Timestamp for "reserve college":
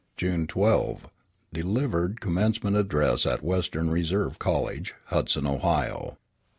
3.91-4.95